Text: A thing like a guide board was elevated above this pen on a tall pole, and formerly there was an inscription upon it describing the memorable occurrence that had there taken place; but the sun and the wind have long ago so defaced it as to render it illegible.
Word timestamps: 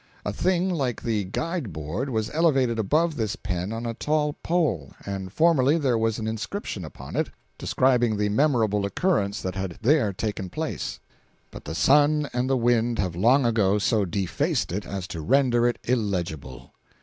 A 0.25 0.33
thing 0.33 0.67
like 0.71 1.05
a 1.05 1.23
guide 1.23 1.71
board 1.71 2.09
was 2.09 2.31
elevated 2.31 2.79
above 2.79 3.17
this 3.17 3.35
pen 3.35 3.71
on 3.71 3.85
a 3.85 3.93
tall 3.93 4.33
pole, 4.41 4.93
and 5.05 5.31
formerly 5.31 5.77
there 5.77 5.95
was 5.95 6.17
an 6.17 6.25
inscription 6.25 6.83
upon 6.83 7.15
it 7.15 7.29
describing 7.59 8.17
the 8.17 8.29
memorable 8.29 8.83
occurrence 8.83 9.43
that 9.43 9.53
had 9.53 9.77
there 9.83 10.11
taken 10.11 10.49
place; 10.49 10.99
but 11.51 11.65
the 11.65 11.75
sun 11.75 12.27
and 12.33 12.49
the 12.49 12.57
wind 12.57 12.97
have 12.97 13.15
long 13.15 13.45
ago 13.45 13.77
so 13.77 14.03
defaced 14.03 14.71
it 14.71 14.87
as 14.87 15.07
to 15.09 15.21
render 15.21 15.67
it 15.67 15.77
illegible. 15.83 16.73